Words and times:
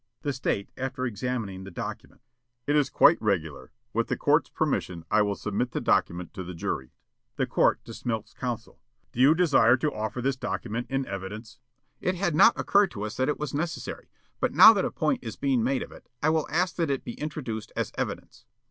The 0.23 0.33
State, 0.33 0.71
after 0.77 1.05
examining 1.05 1.63
the 1.63 1.69
document: 1.69 2.21
"It 2.65 2.75
is 2.75 2.89
quite 2.89 3.21
regular. 3.21 3.71
With 3.93 4.07
the 4.07 4.17
court's 4.17 4.49
permission, 4.49 5.05
I 5.11 5.21
will 5.21 5.35
submit 5.35 5.73
the 5.73 5.79
document 5.79 6.33
to 6.33 6.43
the 6.43 6.55
jury." 6.55 6.89
The 7.35 7.45
Court, 7.45 7.85
to 7.85 7.91
Smilk's 7.93 8.33
counsel: 8.33 8.81
"Do 9.11 9.19
you 9.19 9.35
desire 9.35 9.77
to 9.77 9.93
offer 9.93 10.19
this 10.19 10.35
document 10.37 10.87
in 10.89 11.05
evidence?" 11.05 11.59
Counsel: 12.01 12.15
"It 12.15 12.15
had 12.15 12.33
not 12.33 12.59
occurred 12.59 12.89
to 12.89 13.03
us 13.03 13.15
that 13.17 13.29
it 13.29 13.37
was 13.37 13.53
necessary, 13.53 14.09
but 14.39 14.53
now 14.55 14.73
that 14.73 14.85
a 14.85 14.89
point 14.89 15.23
is 15.23 15.35
being 15.35 15.63
made 15.63 15.83
of 15.83 15.91
it, 15.91 16.09
I 16.23 16.31
will 16.31 16.47
ask 16.49 16.77
that 16.77 16.89
it 16.89 17.03
be 17.05 17.13
introduced 17.19 17.71
as 17.75 17.91
evidence." 17.95 18.45